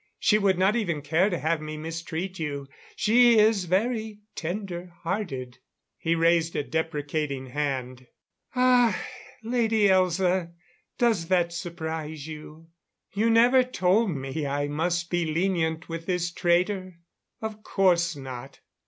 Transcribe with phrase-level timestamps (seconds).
[0.17, 2.65] She would not even care to have me mistreat you.
[2.95, 5.59] She is very tender hearted."
[5.99, 8.07] He raised a deprecating hand.
[8.55, 8.99] "Ah,
[9.43, 10.53] Lady Elza,
[10.97, 12.69] does that surprise you?
[13.13, 16.95] You never told me I must be lenient with this traitor?
[17.39, 18.59] Of course not."